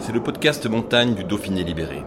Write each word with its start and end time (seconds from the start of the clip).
C'est 0.00 0.12
le 0.12 0.22
podcast 0.22 0.64
montagne 0.66 1.14
du 1.14 1.24
Dauphiné 1.24 1.64
libéré. 1.64 2.02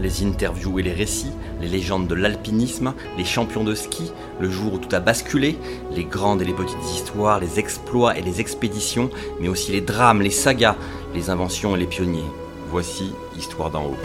Les 0.00 0.24
interviews 0.24 0.78
et 0.78 0.82
les 0.82 0.92
récits, 0.92 1.32
les 1.60 1.66
légendes 1.66 2.06
de 2.06 2.14
l'alpinisme, 2.14 2.94
les 3.18 3.24
champions 3.24 3.64
de 3.64 3.74
ski, 3.74 4.12
le 4.40 4.48
jour 4.48 4.74
où 4.74 4.78
tout 4.78 4.94
a 4.94 5.00
basculé, 5.00 5.58
les 5.90 6.04
grandes 6.04 6.40
et 6.40 6.44
les 6.44 6.54
petites 6.54 6.82
histoires, 6.84 7.40
les 7.40 7.58
exploits 7.58 8.16
et 8.16 8.22
les 8.22 8.40
expéditions, 8.40 9.10
mais 9.40 9.48
aussi 9.48 9.72
les 9.72 9.80
drames, 9.80 10.22
les 10.22 10.30
sagas, 10.30 10.76
les 11.14 11.28
inventions 11.28 11.74
et 11.74 11.80
les 11.80 11.86
pionniers. 11.86 12.30
Voici 12.68 13.12
Histoire 13.36 13.70
d'en 13.70 13.86
haut. 13.86 13.96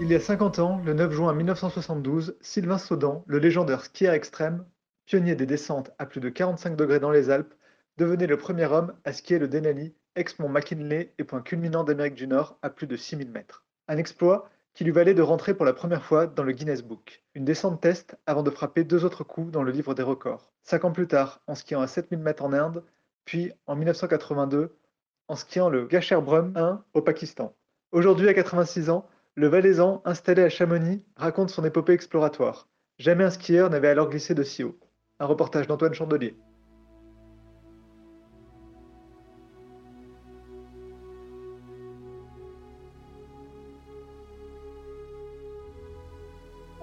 Il 0.00 0.08
y 0.08 0.14
a 0.14 0.20
50 0.20 0.60
ans, 0.60 0.80
le 0.84 0.94
9 0.94 1.12
juin 1.12 1.34
1972, 1.34 2.36
Sylvain 2.40 2.78
Saudan, 2.78 3.24
le 3.26 3.38
légendaire 3.38 3.84
skieur 3.84 4.14
extrême, 4.14 4.64
pionnier 5.06 5.34
des 5.34 5.46
descentes 5.46 5.90
à 5.98 6.06
plus 6.06 6.20
de 6.20 6.28
45 6.28 6.76
degrés 6.76 7.00
dans 7.00 7.10
les 7.10 7.28
Alpes, 7.28 7.54
devenait 7.98 8.26
le 8.26 8.36
premier 8.36 8.66
homme 8.66 8.94
à 9.04 9.12
skier 9.12 9.38
le 9.38 9.48
Denali 9.48 9.94
ex-mont 10.16 10.48
McKinley 10.48 11.12
et 11.18 11.24
point 11.24 11.42
culminant 11.42 11.84
d'Amérique 11.84 12.14
du 12.14 12.26
Nord 12.26 12.58
à 12.62 12.70
plus 12.70 12.86
de 12.86 12.96
6000 12.96 13.30
mètres. 13.30 13.64
Un 13.88 13.98
exploit 13.98 14.48
qui 14.74 14.84
lui 14.84 14.92
valait 14.92 15.14
de 15.14 15.22
rentrer 15.22 15.54
pour 15.54 15.66
la 15.66 15.72
première 15.72 16.04
fois 16.04 16.26
dans 16.26 16.42
le 16.42 16.52
Guinness 16.52 16.82
Book. 16.82 17.22
Une 17.34 17.44
descente 17.44 17.80
test 17.80 18.16
avant 18.26 18.42
de 18.42 18.50
frapper 18.50 18.84
deux 18.84 19.04
autres 19.04 19.24
coups 19.24 19.50
dans 19.50 19.62
le 19.62 19.72
livre 19.72 19.94
des 19.94 20.02
records. 20.02 20.50
Cinq 20.62 20.84
ans 20.84 20.92
plus 20.92 21.06
tard, 21.06 21.40
en 21.46 21.54
skiant 21.54 21.80
à 21.80 21.86
7000 21.86 22.18
mètres 22.20 22.44
en 22.44 22.52
Inde, 22.52 22.82
puis 23.24 23.52
en 23.66 23.76
1982, 23.76 24.74
en 25.28 25.36
skiant 25.36 25.68
le 25.68 25.86
Gasherbrum 25.86 26.52
1 26.56 26.84
au 26.94 27.02
Pakistan. 27.02 27.54
Aujourd'hui, 27.90 28.28
à 28.28 28.34
86 28.34 28.90
ans, 28.90 29.06
le 29.34 29.48
Valaisan, 29.48 30.02
installé 30.04 30.42
à 30.42 30.48
Chamonix, 30.48 31.04
raconte 31.16 31.50
son 31.50 31.64
épopée 31.64 31.92
exploratoire. 31.92 32.68
Jamais 32.98 33.24
un 33.24 33.30
skieur 33.30 33.70
n'avait 33.70 33.88
alors 33.88 34.08
glissé 34.08 34.34
de 34.34 34.42
si 34.42 34.64
haut. 34.64 34.78
Un 35.18 35.26
reportage 35.26 35.66
d'Antoine 35.66 35.94
Chandelier. 35.94 36.36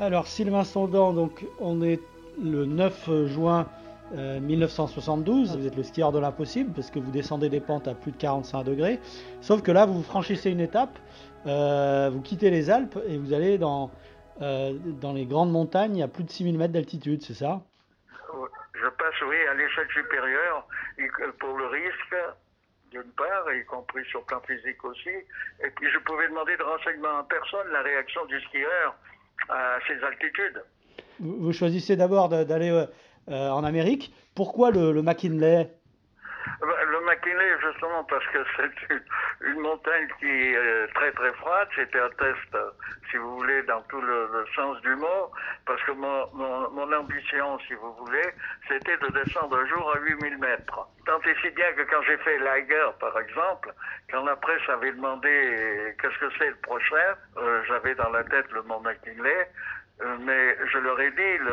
Alors 0.02 0.28
Sylvain 0.28 0.64
Sondan, 0.64 1.14
donc 1.14 1.46
on 1.60 1.82
est 1.82 2.00
le 2.42 2.66
9 2.66 3.28
juin 3.28 3.68
1972. 4.14 5.58
Vous 5.58 5.68
êtes 5.68 5.76
le 5.76 5.84
skieur 5.84 6.14
de 6.14 6.20
l'impossible 6.20 6.72
parce 6.74 6.90
que 6.90 7.00
vous 7.00 7.12
descendez 7.12 7.50
des 7.50 7.60
pentes 7.60 7.86
à 7.88 7.94
plus 7.94 8.14
de 8.14 8.18
45 8.18 8.64
degrés. 8.64 9.00
Sauf 9.42 9.62
que 9.62 9.72
là, 9.72 9.86
vous 9.86 10.02
franchissez 10.02 10.52
une 10.52 10.62
étape, 10.62 10.98
euh, 11.48 12.10
vous 12.14 12.22
quittez 12.22 12.50
les 12.50 12.70
Alpes 12.70 12.98
et 13.08 13.18
vous 13.18 13.34
allez 13.34 13.58
dans, 13.58 13.92
euh, 14.42 14.72
dans 15.02 15.12
les 15.12 15.26
grandes 15.26 15.52
montagnes 15.52 16.02
à 16.02 16.08
plus 16.08 16.24
de 16.24 16.32
6000 16.32 16.58
mètres 16.58 16.74
d'altitude, 16.74 17.22
c'est 17.22 17.34
ça? 17.34 17.60
Je 18.82 18.88
passe, 18.88 19.22
oui, 19.28 19.36
à 19.52 19.54
l'échelle 19.54 19.88
supérieure 19.94 20.66
pour 21.40 21.58
le 21.58 21.66
risque 21.68 22.16
d'une 22.92 23.12
part, 23.18 23.54
y 23.54 23.66
compris 23.66 24.04
sur 24.06 24.24
plan 24.24 24.40
physique 24.48 24.84
aussi. 24.84 25.10
Et 25.10 25.70
puis 25.76 25.92
je 25.92 26.00
pouvais 26.00 26.28
demander 26.30 26.56
de 26.56 26.64
renseignements 26.64 27.20
à 27.20 27.24
personne 27.30 27.68
la 27.72 27.82
réaction 27.82 28.26
du 28.26 28.40
skieur 28.42 28.96
à 29.48 29.80
ces 29.88 30.04
altitudes. 30.04 30.62
Vous, 31.20 31.54
choisissez 31.54 31.96
d'abord 31.96 32.30
d'aller 32.30 32.70
euh, 32.70 33.50
en 33.50 33.64
Amérique. 33.64 34.14
Pourquoi 34.36 34.72
le, 34.72 34.92
le 34.92 35.02
McKinley? 35.02 35.70
Justement, 37.62 38.04
parce 38.06 38.26
que 38.28 38.40
c'est 38.58 39.46
une, 39.46 39.60
montagne 39.60 40.08
qui 40.20 40.30
est 40.30 40.94
très 40.94 41.12
très 41.12 41.32
froide. 41.34 41.68
C'était 41.76 42.00
un 42.00 42.10
test, 42.12 42.58
si 43.10 43.18
vous 43.18 43.38
voulez, 43.38 43.64
dans 43.64 43.82
tout 43.84 44.02
le, 44.02 44.46
sens 44.56 44.80
du 44.82 44.96
mot. 44.96 45.32
Parce 45.66 45.82
que 45.84 45.92
mon, 45.92 46.94
ambition, 46.94 47.60
si 47.68 47.74
vous 47.74 47.94
voulez, 47.94 48.30
c'était 48.68 48.98
de 48.98 49.08
descendre 49.24 49.58
un 49.58 49.66
jour 49.68 49.94
à 49.96 50.00
8000 50.00 50.38
mètres. 50.38 50.88
Tant 51.06 51.20
et 51.22 51.36
si 51.42 51.50
bien 51.52 51.72
que 51.74 51.82
quand 51.84 52.02
j'ai 52.04 52.18
fait 52.18 52.40
Liger, 52.40 52.90
par 53.00 53.18
exemple, 53.20 53.74
quand 54.12 54.26
la 54.26 54.36
presse 54.36 54.68
avait 54.70 54.92
demandé 54.92 55.96
qu'est-ce 56.02 56.18
que 56.20 56.32
c'est 56.38 56.50
le 56.50 56.58
prochain, 56.58 57.16
euh, 57.38 57.64
j'avais 57.68 57.96
dans 57.96 58.10
la 58.10 58.24
tête 58.24 58.52
le 58.52 58.64
mont 58.64 58.80
McKinley. 58.80 59.50
Euh, 60.02 60.18
mais 60.22 60.58
je 60.72 60.78
leur 60.78 61.00
ai 61.00 61.12
dit, 61.12 61.44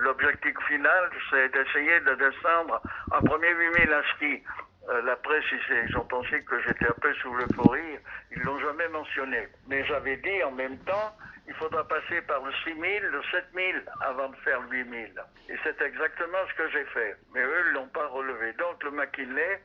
l'objectif 0.00 0.54
final, 0.66 1.10
c'est 1.30 1.48
d'essayer 1.52 2.00
de 2.00 2.14
descendre 2.14 2.80
en 3.12 3.22
premier 3.22 3.50
8000 3.50 3.92
à 3.92 4.02
ski. 4.14 4.42
Euh, 4.88 5.02
la 5.02 5.16
presse, 5.16 5.44
ils 5.88 5.96
ont 5.96 6.04
pensé 6.04 6.42
que 6.42 6.60
j'étais 6.62 6.86
un 6.86 7.00
peu 7.00 7.14
sous 7.14 7.32
l'euphorie, 7.34 7.98
ils 8.34 8.42
l'ont 8.42 8.58
jamais 8.58 8.88
mentionné. 8.88 9.48
Mais 9.68 9.84
j'avais 9.86 10.16
dit 10.16 10.42
en 10.42 10.50
même 10.50 10.76
temps, 10.78 11.16
il 11.46 11.54
faudra 11.54 11.86
passer 11.86 12.20
par 12.22 12.42
le 12.42 12.52
6000, 12.64 13.02
le 13.02 13.22
7000 13.30 13.84
avant 14.00 14.28
de 14.28 14.36
faire 14.36 14.60
le 14.62 14.68
8000. 14.78 15.12
Et 15.48 15.54
c'est 15.62 15.80
exactement 15.82 16.38
ce 16.50 16.54
que 16.62 16.68
j'ai 16.70 16.84
fait. 16.86 17.16
Mais 17.34 17.42
eux 17.42 17.64
ne 17.68 17.74
l'ont 17.74 17.88
pas 17.88 18.06
relevé. 18.08 18.52
Donc 18.54 18.82
le 18.82 18.90
McKinley, 18.90 19.62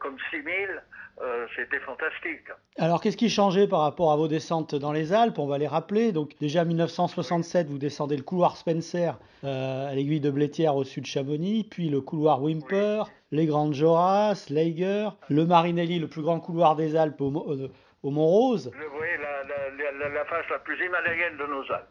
comme 0.00 0.16
6000, 0.30 0.82
euh, 1.22 1.46
c'était 1.54 1.80
fantastique. 1.80 2.44
Alors, 2.78 3.00
qu'est-ce 3.00 3.16
qui 3.16 3.28
changeait 3.28 3.68
par 3.68 3.80
rapport 3.80 4.10
à 4.10 4.16
vos 4.16 4.28
descentes 4.28 4.74
dans 4.74 4.92
les 4.92 5.12
Alpes? 5.12 5.38
On 5.38 5.46
va 5.46 5.58
les 5.58 5.66
rappeler. 5.66 6.12
Donc, 6.12 6.32
déjà 6.40 6.64
1967, 6.64 7.68
vous 7.68 7.78
descendez 7.78 8.16
le 8.16 8.22
couloir 8.22 8.56
Spencer 8.56 9.18
euh, 9.44 9.90
à 9.90 9.94
l'aiguille 9.94 10.20
de 10.20 10.30
Blétière 10.30 10.76
au 10.76 10.84
sud 10.84 11.02
de 11.02 11.08
Chamonix, 11.08 11.64
puis 11.64 11.90
le 11.90 12.00
couloir 12.00 12.42
Wimper, 12.42 13.04
les 13.32 13.44
Grandes 13.44 13.74
Joras, 13.74 14.46
Leiger, 14.48 15.10
le 15.28 15.44
Marinelli, 15.44 15.98
le 15.98 16.08
plus 16.08 16.22
grand 16.22 16.40
couloir 16.40 16.74
des 16.74 16.96
Alpes 16.96 17.20
au, 17.20 17.52
euh, 17.52 17.68
Mont-Rose. 18.02 18.70
Oui, 18.74 19.06
la, 19.20 20.08
la, 20.08 20.24
face 20.24 20.46
la 20.50 20.58
plus 20.60 20.82
himalayenne 20.82 21.36
de 21.36 21.46
nos 21.46 21.70
Alpes. 21.70 21.88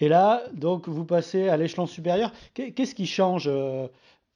Et 0.00 0.08
là, 0.08 0.42
donc, 0.52 0.88
vous 0.88 1.04
passez 1.04 1.48
à 1.48 1.56
l'échelon 1.56 1.86
supérieur. 1.86 2.32
Qu'est-ce 2.54 2.96
qui 2.96 3.06
change 3.06 3.48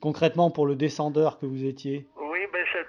concrètement 0.01 0.53
pour 0.53 0.65
le 0.67 0.77
descendeur 0.77 1.41
que 1.41 1.47
vous 1.47 1.65
étiez? 1.65 2.07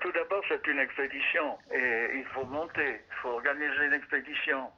Tout 0.02 0.12
d'abord, 0.12 0.44
c'est 0.47 0.66
une 0.68 0.80
expédition 0.80 1.58
et 1.74 2.09
il 2.16 2.25
faut 2.34 2.46
monter, 2.46 3.02
il 3.09 3.16
faut 3.22 3.30
organiser 3.30 3.86
une 3.86 3.94
expédition. 3.94 4.70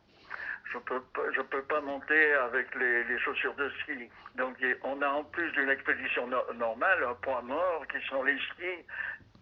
Je 0.72 0.78
ne 0.78 0.84
peux, 0.84 1.02
peux 1.50 1.64
pas 1.64 1.81
monter 1.81 2.34
avec 2.34 2.74
les, 2.75 3.03
les, 3.03 3.20
chaussures 3.20 3.53
de 3.56 3.70
ski. 3.81 4.09
Donc, 4.36 4.56
on 4.84 5.02
a 5.02 5.08
en 5.09 5.24
plus 5.25 5.52
d'une 5.52 5.70
expédition 5.70 6.28
normale 6.56 7.03
un 7.03 7.14
point 7.16 7.41
mort 7.41 7.86
qui 7.88 8.02
sont 8.08 8.24
les 8.24 8.38
skis. 8.38 8.86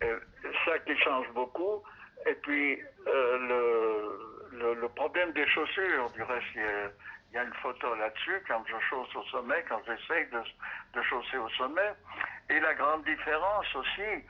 Euh, 0.04 0.20
ça 0.66 0.80
qui 0.80 0.98
change 0.98 1.28
beaucoup. 1.34 1.84
Et 2.26 2.34
puis, 2.36 2.82
euh, 3.08 4.18
le, 4.58 4.74
le, 4.74 4.90
problème 4.90 5.32
des 5.34 5.48
chaussures, 5.48 6.10
du 6.12 6.24
reste, 6.24 6.46
il 6.56 7.36
y 7.36 7.38
a, 7.38 7.44
une 7.44 7.54
photo 7.56 7.94
là-dessus 7.96 8.42
quand 8.48 8.64
je 8.66 8.80
chausse 8.90 9.16
au 9.16 9.24
sommet, 9.26 9.64
quand 9.70 9.82
j'essaye 9.86 10.26
de, 10.32 10.42
de 10.94 11.04
chausser 11.04 11.38
au 11.38 11.50
sommet. 11.50 11.94
Et 12.50 12.60
la 12.60 12.74
grande 12.74 13.04
différence 13.04 13.76
aussi, 13.76 14.26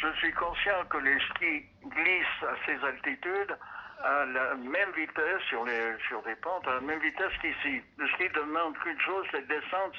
je 0.00 0.12
suis 0.18 0.32
conscient 0.32 0.84
que 0.90 0.98
les 0.98 1.18
skis 1.20 1.64
glissent 1.84 2.42
à 2.42 2.54
ces 2.66 2.84
altitudes 2.84 3.56
à 4.04 4.24
la 4.26 4.54
même 4.54 4.90
vitesse 4.92 5.40
sur, 5.48 5.64
les, 5.64 5.96
sur 6.08 6.22
des 6.22 6.34
pentes, 6.36 6.66
à 6.66 6.74
la 6.74 6.80
même 6.80 6.98
vitesse 7.00 7.32
qu'ici. 7.40 7.82
Le 7.96 8.08
ski 8.08 8.28
demande 8.30 8.76
qu'une 8.78 8.98
chose, 9.00 9.26
c'est 9.30 9.46
de 9.46 9.54
descendre, 9.54 9.92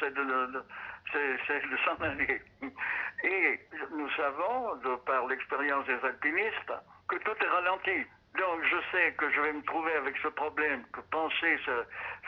c'est 0.00 0.14
de, 0.14 0.22
de 0.22 1.76
s'en 1.84 2.02
aller. 2.02 2.42
Et 3.24 3.60
nous 3.92 4.10
savons, 4.12 4.76
de 4.76 4.96
par 5.04 5.26
l'expérience 5.26 5.86
des 5.86 5.98
alpinistes, 6.02 6.72
que 7.08 7.16
tout 7.16 7.44
est 7.44 7.48
ralenti. 7.48 8.06
Donc 8.38 8.60
je 8.64 8.76
sais 8.90 9.12
que 9.16 9.30
je 9.30 9.40
vais 9.40 9.52
me 9.52 9.62
trouver 9.62 9.92
avec 9.94 10.16
ce 10.22 10.28
problème, 10.28 10.82
que 10.92 11.00
penser 11.10 11.56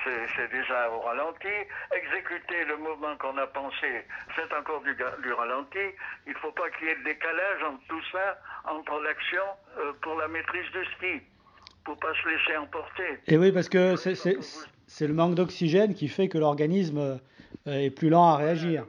c'est 0.04 0.50
déjà 0.52 0.90
au 0.90 1.00
ralenti, 1.00 1.56
exécuter 1.90 2.64
le 2.64 2.76
mouvement 2.76 3.16
qu'on 3.16 3.36
a 3.38 3.46
pensé 3.48 4.04
c'est 4.36 4.54
encore 4.54 4.82
du, 4.82 4.94
du, 4.94 5.32
ralenti, 5.32 5.78
il 6.26 6.32
ne 6.32 6.38
faut 6.38 6.52
pas 6.52 6.70
qu'il 6.70 6.88
y 6.88 6.90
ait 6.90 6.96
de 6.96 7.04
décalage 7.04 7.62
entre 7.64 7.82
tout 7.88 8.02
ça, 8.12 8.38
entre 8.66 9.00
l'action 9.00 9.42
euh, 9.78 9.92
pour 10.02 10.14
la 10.16 10.28
maîtrise 10.28 10.70
du 10.72 10.84
ski, 10.96 11.22
pour 11.84 11.98
pas 11.98 12.12
se 12.22 12.28
laisser 12.28 12.56
emporter. 12.56 13.18
Et 13.26 13.36
oui, 13.36 13.52
parce 13.52 13.68
que 13.68 13.96
c'est 13.96 15.06
le 15.06 15.14
manque 15.14 15.34
d'oxygène 15.34 15.94
qui 15.94 16.08
fait 16.08 16.28
que 16.28 16.38
l'organisme 16.38 17.18
euh, 17.66 17.72
est 17.72 17.90
plus 17.90 18.10
lent 18.10 18.28
à 18.34 18.36
réagir. 18.36 18.84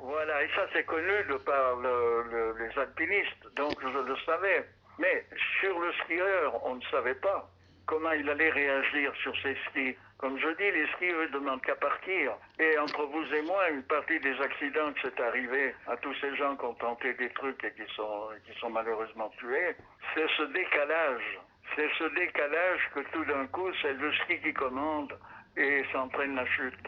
Voilà, 0.00 0.42
et 0.42 0.48
ça 0.54 0.66
c'est 0.72 0.84
connu 0.84 1.24
de 1.30 1.36
par 1.38 1.76
le, 1.76 2.54
les 2.58 2.80
alpinistes, 2.80 3.54
donc 3.56 3.74
je 3.80 3.98
le 3.98 4.16
savais. 4.26 4.66
Mais 5.02 5.26
sur 5.60 5.78
le 5.80 5.92
skieur, 6.04 6.64
on 6.64 6.76
ne 6.76 6.82
savait 6.92 7.16
pas 7.16 7.50
comment 7.86 8.12
il 8.12 8.30
allait 8.30 8.50
réagir 8.50 9.12
sur 9.22 9.34
ses 9.42 9.56
skis. 9.68 9.96
Comme 10.18 10.38
je 10.38 10.48
dis, 10.56 10.70
les 10.70 10.86
skis, 10.94 11.10
eux, 11.10 11.28
demandent 11.30 11.62
qu'à 11.62 11.74
partir. 11.74 12.30
Et 12.60 12.78
entre 12.78 13.02
vous 13.06 13.24
et 13.34 13.42
moi, 13.42 13.68
une 13.70 13.82
partie 13.82 14.20
des 14.20 14.40
accidents 14.40 14.92
qui 14.92 15.02
s'est 15.02 15.20
arrivé 15.20 15.74
à 15.88 15.96
tous 15.96 16.14
ces 16.20 16.36
gens 16.36 16.54
qui 16.54 16.64
ont 16.64 16.74
tenté 16.74 17.12
des 17.14 17.30
trucs 17.30 17.62
et 17.64 17.72
qui 17.72 17.92
sont, 17.96 18.70
malheureusement 18.70 19.30
tués, 19.38 19.74
c'est 20.14 20.28
ce 20.36 20.44
décalage. 20.52 21.40
C'est 21.74 21.90
ce 21.98 22.04
décalage 22.14 22.80
que 22.94 23.00
tout 23.12 23.24
d'un 23.24 23.46
coup, 23.48 23.68
c'est 23.82 23.94
le 23.94 24.12
ski 24.12 24.38
qui 24.40 24.52
commande 24.52 25.12
et 25.56 25.82
s'entraîne 25.92 26.36
la 26.36 26.46
chute. 26.46 26.86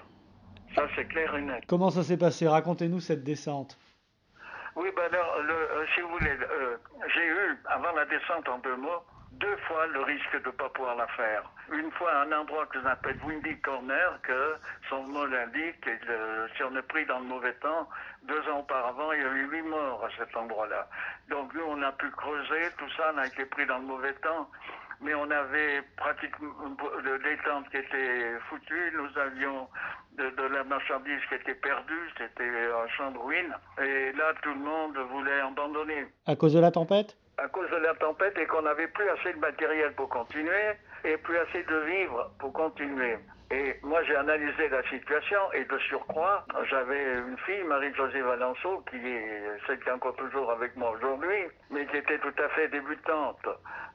Ça, 0.76 0.86
c'est 0.94 1.08
clair 1.08 1.34
et 1.34 1.42
net. 1.42 1.64
Comment 1.66 1.90
ça 1.90 2.04
s'est 2.04 2.18
passé? 2.18 2.46
Racontez-nous 2.46 3.00
cette 3.00 3.24
descente. 3.24 3.76
Oui, 4.76 4.90
ben 4.96 5.04
alors, 5.12 5.40
le, 5.42 5.52
euh, 5.54 5.86
si 5.94 6.00
vous 6.00 6.08
voulez, 6.08 6.36
euh, 6.50 6.76
j'ai 7.14 7.26
eu, 7.26 7.56
avant 7.66 7.92
la 7.92 8.04
descente 8.06 8.48
en 8.48 8.58
deux 8.58 8.76
mots, 8.76 9.04
deux 9.32 9.56
fois 9.68 9.86
le 9.86 10.00
risque 10.02 10.32
de 10.42 10.46
ne 10.46 10.52
pas 10.52 10.68
pouvoir 10.70 10.96
la 10.96 11.06
faire. 11.08 11.42
Une 11.72 11.90
fois 11.92 12.10
à 12.12 12.22
un 12.22 12.32
endroit 12.32 12.66
que 12.66 12.80
j'appelle 12.82 13.16
Windy 13.24 13.60
Corner, 13.60 14.18
que 14.22 14.56
son 14.88 15.04
nom 15.04 15.24
l'indique, 15.26 15.86
et 15.86 15.98
le- 16.06 16.48
si 16.56 16.62
on 16.64 16.74
est 16.76 16.82
pris 16.82 17.04
dans 17.06 17.18
le 17.18 17.24
mauvais 17.24 17.54
temps, 17.54 17.88
deux 18.24 18.40
ans 18.48 18.60
auparavant, 18.60 19.12
il 19.12 19.22
y 19.22 19.24
a 19.24 19.28
eu 19.28 19.46
huit 19.48 19.62
morts 19.62 20.04
à 20.04 20.08
cet 20.18 20.36
endroit-là. 20.36 20.88
Donc 21.28 21.52
nous, 21.54 21.64
on 21.66 21.82
a 21.82 21.92
pu 21.92 22.10
creuser, 22.10 22.70
tout 22.78 22.90
ça, 22.96 23.12
on 23.14 23.18
a 23.18 23.26
été 23.26 23.44
pris 23.46 23.66
dans 23.66 23.78
le 23.78 23.84
mauvais 23.84 24.14
temps, 24.14 24.48
mais 25.00 25.14
on 25.14 25.30
avait 25.30 25.82
pratiquement 25.96 26.52
de- 26.70 27.16
des 27.22 27.36
tentes 27.44 27.68
qui 27.70 27.76
étaient 27.78 28.38
foutues, 28.48 28.92
nous 28.94 29.18
avions 29.20 29.68
de, 30.18 30.30
de 30.30 30.42
la 30.54 30.64
marchandise 30.64 31.20
qui 31.28 31.34
était 31.34 31.54
perdue, 31.54 32.08
c'était 32.18 32.44
un 32.44 32.88
champ 32.96 33.10
de 33.10 33.18
ruines, 33.18 33.54
et 33.82 34.12
là, 34.12 34.32
tout 34.42 34.50
le 34.54 34.60
monde 34.60 34.96
voulait 35.10 35.40
abandonner. 35.40 36.06
À 36.26 36.36
cause 36.36 36.54
de 36.54 36.60
la 36.60 36.70
tempête? 36.70 37.16
À 37.38 37.48
cause 37.48 37.68
de 37.70 37.76
la 37.76 37.94
tempête 37.94 38.38
et 38.38 38.46
qu'on 38.46 38.62
n'avait 38.62 38.86
plus 38.88 39.08
assez 39.10 39.32
de 39.32 39.38
matériel 39.38 39.92
pour 39.94 40.08
continuer 40.08 40.72
et 41.04 41.16
plus 41.16 41.36
assez 41.38 41.64
de 41.64 41.76
vivres 41.80 42.30
pour 42.38 42.52
continuer. 42.52 43.18
Et 43.50 43.76
moi, 43.82 44.02
j'ai 44.04 44.16
analysé 44.16 44.68
la 44.68 44.82
situation 44.84 45.38
et 45.52 45.64
de 45.64 45.78
surcroît, 45.78 46.44
j'avais 46.70 47.18
une 47.18 47.36
fille, 47.38 47.62
Marie-Josée 47.64 48.22
Valenceau, 48.22 48.82
qui 48.90 48.96
est 48.96 49.58
celle 49.66 49.78
qui 49.80 49.88
est 49.88 49.92
encore 49.92 50.16
toujours 50.16 50.50
avec 50.50 50.74
moi 50.76 50.90
aujourd'hui, 50.90 51.48
mais 51.70 51.86
qui 51.86 51.98
était 51.98 52.18
tout 52.18 52.34
à 52.42 52.48
fait 52.50 52.68
débutante. 52.68 53.46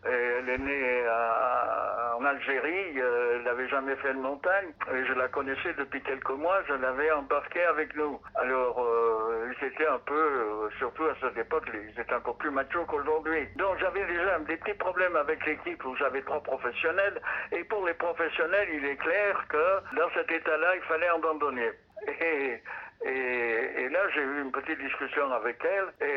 Et 0.06 0.10
elle 0.40 0.50
est 0.50 0.58
née 0.60 1.04
en 2.16 2.26
Algérie, 2.26 3.00
euh, 3.00 3.36
elle 3.36 3.44
n'avait 3.44 3.68
jamais 3.70 3.96
fait 3.98 4.14
de 4.14 4.20
montagne, 4.20 4.70
et 4.94 5.06
je 5.06 5.14
la 5.14 5.28
connaissais 5.30 5.74
depuis 5.78 6.02
quelques 6.02 6.30
mois, 6.30 6.62
je 6.68 6.74
l'avais 6.74 7.12
embarquée 7.12 7.64
avec 7.64 7.96
nous. 7.96 8.20
Alors, 8.36 8.80
euh, 8.82 9.19
ils 9.50 9.66
étaient 9.66 9.88
un 9.88 10.00
peu, 10.00 10.14
euh, 10.14 10.70
surtout 10.78 11.06
à 11.06 11.16
cette 11.22 11.38
époque, 11.38 11.66
ils 11.74 12.00
étaient 12.00 12.14
encore 12.14 12.38
plus 12.38 12.52
machos 12.52 12.86
qu'aujourd'hui. 12.86 13.48
Donc 13.56 13.78
j'avais 13.80 14.06
déjà 14.06 14.40
des 14.40 14.58
petits 14.58 14.78
problèmes 14.78 15.16
avec 15.16 15.46
l'équipe 15.46 15.84
où 15.86 15.96
j'avais 15.96 16.22
trois 16.22 16.42
professionnels, 16.42 17.22
et 17.52 17.64
pour 17.64 17.86
les 17.86 17.94
professionnels, 17.94 18.68
il 18.74 18.86
est 18.86 18.98
clair 18.98 19.46
que 19.50 19.96
dans 19.96 20.10
cet 20.14 20.32
état-là, 20.32 20.76
il 20.76 20.82
fallait 20.84 21.08
abandonner. 21.08 21.72
Et, 23.06 23.90
là, 23.90 24.00
j'ai 24.14 24.22
eu 24.22 24.42
une 24.42 24.52
petite 24.52 24.80
discussion 24.80 25.32
avec 25.32 25.58
elle 25.64 26.08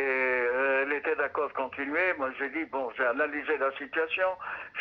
elle 0.82 0.92
était 0.92 1.16
d'accord 1.16 1.48
de 1.48 1.54
continuer. 1.54 2.12
Moi, 2.18 2.30
j'ai 2.38 2.48
dit, 2.50 2.64
bon, 2.66 2.90
j'ai 2.96 3.06
analysé 3.06 3.56
la 3.58 3.70
situation. 3.72 4.28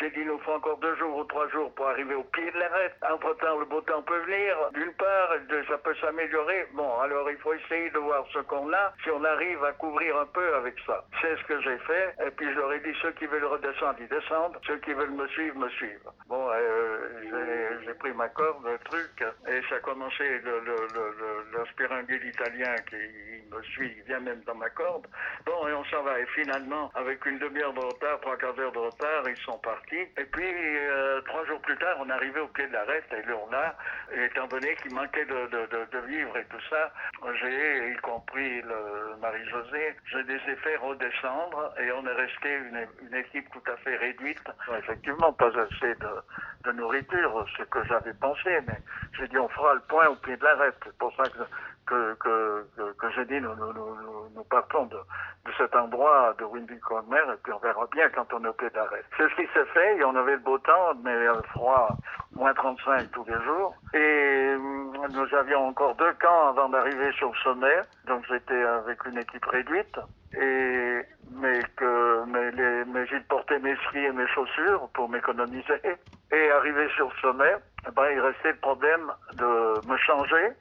J'ai 0.00 0.10
dit, 0.10 0.20
il 0.20 0.26
nous 0.26 0.38
faut 0.40 0.52
encore 0.52 0.78
deux 0.78 0.94
jours 0.96 1.16
ou 1.18 1.24
trois 1.24 1.48
jours 1.48 1.72
pour 1.74 1.88
arriver 1.88 2.14
au 2.14 2.24
pied 2.24 2.50
de 2.50 2.58
l'arête. 2.58 2.94
Entre-temps, 3.10 3.58
le 3.58 3.64
beau 3.66 3.80
temps 3.82 4.02
peut 4.02 4.18
venir. 4.20 4.56
D'une 4.74 4.92
part, 4.94 5.30
ça 5.68 5.78
peut 5.78 5.94
s'améliorer. 6.00 6.66
Bon, 6.72 6.98
alors 7.00 7.30
il 7.30 7.36
faut 7.38 7.52
essayer 7.54 7.90
de 7.90 7.98
voir 7.98 8.24
ce 8.32 8.40
qu'on 8.40 8.72
a, 8.72 8.92
si 9.02 9.10
on 9.10 9.22
arrive 9.24 9.62
à 9.64 9.72
couvrir 9.72 10.16
un 10.18 10.26
peu 10.26 10.54
avec 10.54 10.74
ça. 10.86 11.04
C'est 11.20 11.36
ce 11.36 11.44
que 11.44 11.60
j'ai 11.62 11.78
fait. 11.78 12.14
Et 12.26 12.30
puis, 12.32 12.46
je 12.52 12.58
leur 12.58 12.72
ai 12.72 12.80
dit, 12.80 12.94
ceux 13.02 13.12
qui 13.12 13.26
veulent 13.26 13.44
redescendre, 13.44 13.96
ils 14.00 14.08
descendent. 14.08 14.58
Ceux 14.66 14.78
qui 14.78 14.92
veulent 14.92 15.10
me 15.10 15.26
suivre, 15.28 15.56
me 15.58 15.68
suivent. 15.70 16.08
Bon, 16.26 16.48
euh, 16.50 17.20
j'ai- 17.84 17.92
pris 18.02 18.12
ma 18.14 18.28
corde, 18.30 18.64
le 18.66 18.78
truc, 18.90 19.22
et 19.46 19.60
ça 19.68 19.76
a 19.76 19.80
commencé, 19.80 20.24
le, 20.40 20.60
le, 20.60 20.74
le, 20.94 21.14
le- 21.20 21.58
l'aspirangule 21.58 22.26
italien 22.26 22.74
qui 22.88 22.96
me 23.52 23.62
suit, 23.62 23.92
il 23.96 24.02
vient 24.04 24.20
même 24.20 24.40
dans 24.46 24.54
ma 24.54 24.70
corde. 24.70 25.06
Bon, 25.46 25.68
et 25.68 25.72
on 25.72 25.84
s'en 25.84 26.02
va. 26.02 26.18
Et 26.18 26.26
finalement, 26.26 26.90
avec 26.94 27.24
une 27.26 27.38
demi-heure 27.38 27.72
de 27.72 27.80
retard, 27.80 28.20
trois 28.20 28.36
quarts 28.36 28.54
d'heure 28.54 28.72
de 28.72 28.78
retard, 28.78 29.22
ils 29.28 29.42
sont 29.44 29.58
partis. 29.58 30.06
Et 30.16 30.24
puis, 30.24 30.44
euh, 30.46 31.20
trois 31.22 31.44
jours 31.46 31.60
plus 31.60 31.76
tard, 31.76 31.96
on 32.00 32.10
arrivé 32.10 32.40
au 32.40 32.48
pied 32.48 32.66
de 32.66 32.72
l'arête, 32.72 33.04
et 33.12 33.22
là, 33.50 33.76
étant 34.12 34.46
donné 34.46 34.74
qu'il 34.76 34.94
manquait 34.94 35.24
de, 35.24 35.46
de, 35.46 35.66
de, 35.66 35.86
de 35.90 36.06
vivre 36.06 36.36
et 36.36 36.44
tout 36.44 36.60
ça, 36.70 36.92
j'ai, 37.40 37.92
y 37.92 37.96
compris 37.96 38.62
le 38.62 39.16
Marie-Josée, 39.20 39.96
j'ai 40.10 40.24
décidé 40.24 40.76
redescendre, 40.80 41.74
et 41.80 41.90
on 41.92 42.06
est 42.06 42.12
resté 42.12 42.56
une, 42.56 43.14
équipe 43.14 43.48
tout 43.52 43.70
à 43.70 43.76
fait 43.78 43.96
réduite. 43.96 44.42
Effectivement, 44.78 45.32
pas 45.32 45.48
assez 45.48 45.94
de, 45.94 46.72
nourriture, 46.72 47.46
ce 47.58 47.62
que 47.64 47.84
j'avais 47.84 48.14
pensé, 48.14 48.60
mais 48.66 48.78
j'ai 49.18 49.28
dit 49.28 49.38
on 49.38 49.48
fera 49.48 49.74
le 49.74 49.80
point 49.80 50.08
au 50.08 50.16
pied 50.16 50.36
de 50.36 50.44
l'arête. 50.44 50.74
C'est 50.84 50.96
pour 50.96 51.14
ça 51.16 51.24
que, 51.24 51.42
que, 51.86 52.14
que, 52.14 52.64
que, 52.98 53.10
j'ai 53.14 53.24
dit 53.26 53.40
nous, 53.40 53.54
nous, 53.56 53.72
nous, 53.72 53.96
nous- 54.34 54.44
partons 54.50 54.84
de, 54.86 54.96
de 54.96 55.52
cet 55.56 55.74
endroit 55.74 56.34
de 56.38 56.44
Windy 56.44 56.78
Corner 56.80 57.22
et 57.32 57.36
puis 57.42 57.52
on 57.52 57.58
verra 57.58 57.86
bien 57.92 58.08
quand 58.10 58.32
on 58.34 58.44
est 58.44 58.48
au 58.48 58.52
pied 58.52 58.68
de 58.70 58.76
l'arête. 58.76 59.04
C'est 59.16 59.28
ce 59.30 59.34
qui 59.36 59.46
s'est 59.54 59.64
fait, 59.72 59.96
et 59.98 60.04
on 60.04 60.14
avait 60.16 60.32
le 60.32 60.38
beau 60.40 60.58
temps, 60.58 60.92
mais 61.02 61.10
euh, 61.14 61.40
froid, 61.52 61.88
moins 62.34 62.52
35 62.54 63.10
tous 63.12 63.24
les 63.24 63.42
jours. 63.44 63.74
Et 63.94 64.54
hum, 64.56 64.92
nous 65.10 65.34
avions 65.34 65.68
encore 65.68 65.94
deux 65.96 66.12
camps 66.20 66.48
avant 66.48 66.68
d'arriver 66.68 67.12
sur 67.12 67.30
le 67.30 67.36
sommet, 67.38 67.80
donc 68.06 68.24
j'étais 68.28 68.62
avec 68.62 69.04
une 69.06 69.18
équipe 69.18 69.44
réduite. 69.46 69.98
Et 70.34 71.02
mais 71.34 71.60
que 71.76 72.24
mais, 72.26 72.50
les, 72.52 72.84
mais 72.86 73.06
j'ai 73.06 73.20
porté 73.20 73.58
mes 73.58 73.76
skis 73.76 73.98
et 74.04 74.12
mes 74.12 74.26
chaussures 74.28 74.88
pour 74.94 75.08
m'économiser. 75.08 75.80
Et 76.32 76.50
arrivé 76.50 76.88
sur 76.96 77.08
le 77.08 77.14
sommet, 77.20 77.54
eh 77.86 77.90
ben, 77.90 78.06
il 78.12 78.20
restait 78.20 78.52
le 78.52 78.58
problème 78.58 79.12
de 79.34 79.86
me 79.88 79.96
changer. 79.98 80.52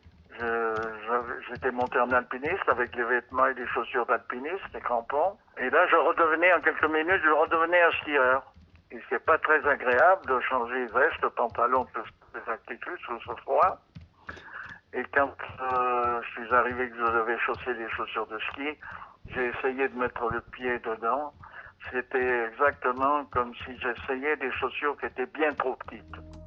J'étais 1.50 1.72
monté 1.72 2.00
en 2.00 2.10
alpiniste 2.12 2.68
avec 2.68 2.96
les 2.96 3.04
vêtements 3.04 3.46
et 3.48 3.54
les 3.54 3.68
chaussures 3.68 4.06
d'alpiniste, 4.06 4.64
les 4.74 4.82
crampons. 4.82 5.38
Et 5.58 5.70
là, 5.70 5.86
je 5.88 5.96
redevenais, 5.96 6.54
en 6.54 6.62
quelques 6.62 6.86
minutes, 6.86 7.22
je 7.24 7.30
redevenais 7.30 7.82
un 7.82 7.92
skieur. 8.02 8.44
Et 8.92 9.00
c'est 9.10 9.24
pas 9.24 9.38
très 9.38 9.66
agréable 9.68 10.26
de 10.28 10.40
changer 10.42 10.86
veste, 10.88 11.28
pantalon, 11.36 11.86
les 12.34 12.52
actitudes 12.52 13.00
sous 13.06 13.20
ce 13.22 13.42
froid. 13.42 13.80
Et 14.94 15.04
quand 15.14 15.34
euh, 15.62 16.22
je 16.24 16.42
suis 16.42 16.54
arrivé 16.54 16.90
que 16.90 16.98
je 16.98 17.12
devais 17.12 17.38
chausser 17.40 17.74
les 17.74 17.90
chaussures 17.92 18.28
de 18.28 18.40
ski, 18.40 18.78
j'ai 19.28 19.48
essayé 19.48 19.88
de 19.88 19.98
mettre 19.98 20.30
le 20.30 20.42
pied 20.42 20.80
dedans. 20.80 21.34
C'était 21.92 22.48
exactement 22.48 23.26
comme 23.26 23.54
si 23.66 23.78
j'essayais 23.80 24.36
des 24.38 24.52
chaussures 24.54 24.98
qui 24.98 25.06
étaient 25.06 25.26
bien 25.28 25.54
trop 25.54 25.76
petites. 25.76 26.41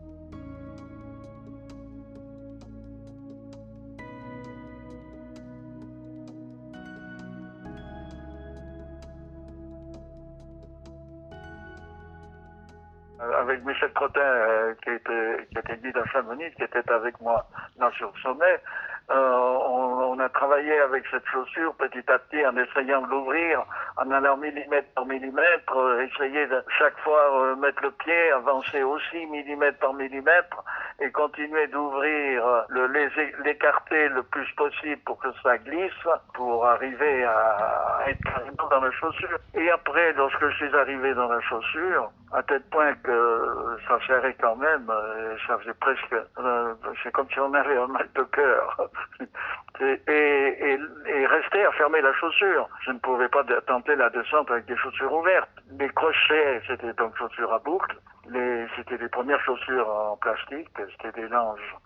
Avec 13.38 13.64
Michel 13.64 13.92
Trottin, 13.92 14.20
euh, 14.20 14.74
qui, 14.82 14.90
était, 14.90 15.46
qui 15.50 15.58
était 15.58 15.76
guide 15.78 15.96
à 15.96 16.04
Chamonix, 16.06 16.50
qui 16.56 16.64
était 16.64 16.90
avec 16.90 17.20
moi 17.20 17.46
là 17.78 17.90
sur 17.96 18.12
le 18.14 18.20
sommet, 18.20 18.60
euh, 19.10 19.14
on, 19.14 20.14
on 20.14 20.18
a 20.18 20.28
travaillé 20.30 20.78
avec 20.80 21.04
cette 21.10 21.26
chaussure 21.26 21.74
petit 21.74 22.10
à 22.10 22.18
petit 22.18 22.44
en 22.46 22.56
essayant 22.56 23.02
de 23.02 23.08
l'ouvrir, 23.08 23.62
en 23.98 24.10
allant 24.10 24.38
millimètre 24.38 24.88
par 24.94 25.04
millimètre, 25.04 25.76
euh, 25.76 26.06
essayer 26.06 26.46
de 26.46 26.64
chaque 26.78 26.98
fois 27.00 27.20
euh, 27.42 27.56
mettre 27.56 27.82
le 27.82 27.90
pied, 27.90 28.30
avancer 28.32 28.82
aussi 28.82 29.26
millimètre 29.26 29.78
par 29.78 29.92
millimètre 29.92 30.64
et 31.00 31.10
continuer 31.10 31.66
d'ouvrir, 31.68 32.46
euh, 32.46 32.88
l'écarter 33.44 34.08
le 34.10 34.22
plus 34.22 34.46
possible 34.56 35.00
pour 35.04 35.18
que 35.18 35.28
ça 35.42 35.58
glisse, 35.58 35.92
pour 36.34 36.66
arriver 36.66 37.24
à, 37.24 38.04
être 38.06 38.68
dans 38.70 38.80
la 38.80 38.90
chaussure. 38.92 39.38
Et 39.54 39.70
après, 39.70 40.12
lorsque 40.12 40.48
je 40.48 40.56
suis 40.56 40.76
arrivé 40.76 41.14
dans 41.14 41.28
la 41.28 41.40
chaussure, 41.40 42.10
à 42.32 42.42
tel 42.42 42.62
point 42.70 42.94
que 43.02 43.76
ça 43.88 43.98
serrait 44.06 44.36
quand 44.40 44.56
même, 44.56 44.88
euh, 44.88 45.36
ça 45.46 45.58
faisait 45.58 45.74
presque, 45.74 46.14
euh, 46.38 46.74
c'est 47.02 47.12
comme 47.12 47.28
si 47.30 47.40
on 47.40 47.52
avait 47.54 47.76
un 47.76 47.86
mal 47.88 48.08
de 48.14 48.22
cœur. 48.24 48.88
et, 49.80 50.00
et, 50.06 51.26
rester 51.26 51.64
à 51.64 51.72
fermer 51.72 52.00
la 52.00 52.12
chaussure. 52.14 52.68
Je 52.84 52.92
ne 52.92 52.98
pouvais 52.98 53.28
pas 53.28 53.42
tenter 53.66 53.96
la 53.96 54.10
descente 54.10 54.50
avec 54.50 54.66
des 54.66 54.76
chaussures 54.76 55.12
ouvertes. 55.12 55.50
Les 55.78 55.88
crochets, 55.88 56.62
c'était 56.68 56.92
donc 56.92 57.16
chaussures 57.16 57.52
à 57.52 57.58
boucle. 57.58 57.96
C'était 58.76 58.96
les 58.96 59.08
premières 59.08 59.40
chaussures 59.42 59.88
en 59.88 60.16
plastique, 60.16 60.68
c'était 60.92 61.20
des 61.20 61.28
langes. 61.28 61.76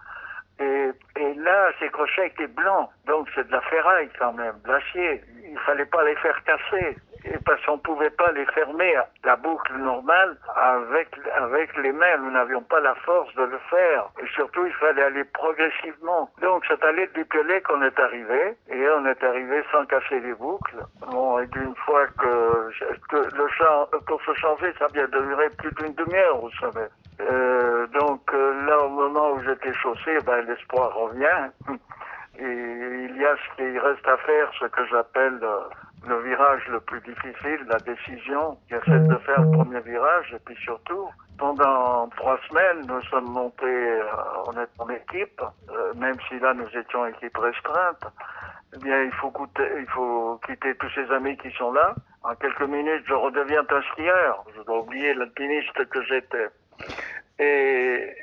Et, 0.60 0.90
et 1.16 1.34
là, 1.34 1.70
ces 1.78 1.88
crochets 1.88 2.28
étaient 2.28 2.48
blancs, 2.48 2.90
donc 3.06 3.28
c'est 3.34 3.46
de 3.46 3.52
la 3.52 3.60
ferraille 3.62 4.10
quand 4.18 4.32
même, 4.32 4.56
de 4.64 4.72
l'acier. 4.72 5.22
Il 5.44 5.58
fallait 5.60 5.86
pas 5.86 6.04
les 6.04 6.16
faire 6.16 6.42
casser, 6.44 6.96
parce 7.44 7.64
qu'on 7.64 7.78
pouvait 7.78 8.10
pas 8.10 8.30
les 8.32 8.46
fermer 8.46 8.94
la 9.24 9.36
boucle 9.36 9.74
normale 9.76 10.36
avec 10.54 11.08
avec 11.34 11.76
les 11.78 11.92
mains. 11.92 12.16
Nous 12.18 12.30
n'avions 12.30 12.62
pas 12.62 12.80
la 12.80 12.94
force 12.96 13.34
de 13.34 13.44
le 13.44 13.58
faire, 13.70 14.08
et 14.22 14.26
surtout 14.34 14.66
il 14.66 14.72
fallait 14.74 15.02
aller 15.02 15.24
progressivement. 15.24 16.30
Donc 16.40 16.64
c'est 16.68 16.82
à 16.84 16.92
l'aide 16.92 17.12
du 17.12 17.24
piolet 17.24 17.60
qu'on 17.62 17.82
est 17.82 17.98
arrivé, 17.98 18.56
et 18.70 18.88
on 18.90 19.06
est 19.06 19.22
arrivé 19.24 19.62
sans 19.72 19.86
casser 19.86 20.20
les 20.20 20.34
boucles. 20.34 20.84
Bon, 21.10 21.38
et 21.38 21.46
d'une 21.46 21.74
fois 21.76 22.06
que, 22.18 22.70
que 23.08 23.36
le 23.36 23.48
champ, 23.48 23.88
pour 24.06 24.22
se 24.22 24.34
changer, 24.34 24.72
ça 24.78 24.86
a 24.86 24.88
bien 24.88 25.06
duré 25.08 25.48
plus 25.50 25.72
d'une 25.72 25.94
demi-heure, 25.94 26.38
vous 26.38 26.52
savez. 26.60 26.86
Euh, 27.20 27.86
donc 27.88 28.18
Donc 28.18 28.34
euh, 28.34 28.66
là, 28.66 28.80
au 28.80 28.88
moment 28.88 29.32
où 29.32 29.42
j'étais 29.42 29.72
chaussé, 29.74 30.18
ben, 30.24 30.40
l'espoir 30.46 30.94
revient. 30.94 31.50
Et 32.40 33.06
il 33.10 33.16
y 33.16 33.24
a 33.24 33.36
ce 33.36 33.56
qu'il 33.56 33.78
reste 33.78 34.06
à 34.06 34.16
faire, 34.18 34.50
ce 34.58 34.66
que 34.66 34.86
j'appelle 34.86 35.38
euh, 35.42 35.60
le 36.08 36.20
virage 36.20 36.66
le 36.68 36.80
plus 36.80 37.00
difficile, 37.00 37.60
la 37.68 37.78
décision, 37.78 38.58
qui 38.66 38.74
est 38.74 38.84
celle 38.86 39.06
de 39.06 39.16
faire 39.18 39.40
le 39.42 39.50
premier 39.50 39.80
virage. 39.80 40.32
Et 40.34 40.38
puis 40.44 40.56
surtout, 40.62 41.08
pendant 41.38 42.08
trois 42.16 42.38
semaines, 42.48 42.86
nous 42.88 43.02
sommes 43.02 43.30
montés, 43.30 43.64
euh, 43.66 44.66
en 44.78 44.88
équipe, 44.88 45.40
euh, 45.70 45.94
même 45.94 46.16
si 46.28 46.38
là 46.40 46.54
nous 46.54 46.68
étions 46.76 47.06
équipe 47.06 47.36
restreinte. 47.36 48.04
Eh 48.74 48.78
bien, 48.84 49.02
il 49.02 49.12
faut, 49.12 49.30
quitter 50.46 50.74
tous 50.76 50.90
ces 50.94 51.10
amis 51.12 51.36
qui 51.38 51.50
sont 51.52 51.72
là. 51.72 51.94
En 52.22 52.34
quelques 52.34 52.68
minutes, 52.68 53.04
je 53.06 53.14
redeviens 53.14 53.64
un 53.70 53.82
skieur. 53.92 54.44
Je 54.56 54.62
dois 54.62 54.80
oublier 54.80 55.14
l'alpiniste 55.14 55.88
que 55.88 56.02
j'étais. 56.02 56.48
Et, 57.38 58.14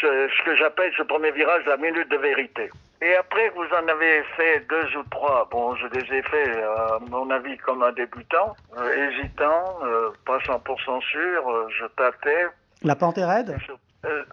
ce 0.00 0.44
que 0.44 0.56
j'appelle 0.56 0.92
ce 0.96 1.02
premier 1.02 1.30
virage 1.32 1.64
la 1.66 1.76
minute 1.76 2.08
de 2.10 2.16
vérité. 2.16 2.70
Et 3.02 3.14
après 3.16 3.48
vous 3.50 3.64
en 3.64 3.88
avez 3.88 4.22
fait 4.36 4.60
deux 4.68 4.96
ou 4.98 5.02
trois, 5.10 5.48
bon, 5.50 5.74
je 5.76 5.86
les 5.86 6.18
ai 6.18 6.22
fait, 6.22 6.62
à 6.62 6.98
mon 7.08 7.30
avis, 7.30 7.56
comme 7.58 7.82
un 7.82 7.92
débutant, 7.92 8.54
euh, 8.78 9.08
hésitant, 9.10 9.78
euh, 9.84 10.10
pas 10.26 10.38
100% 10.38 11.00
sûr, 11.02 11.48
euh, 11.50 11.66
je 11.70 11.86
tâtais. 11.96 12.46
La 12.82 12.96
pente 12.96 13.18
est 13.18 13.24
raide 13.24 13.56